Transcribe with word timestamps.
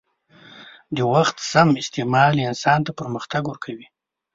د 0.95 0.97
وخت 1.13 1.35
سم 1.51 1.69
استعمال 1.81 2.33
انسان 2.47 2.79
ته 2.85 2.91
پرمختګ 2.99 3.43
ورکوي. 3.47 3.87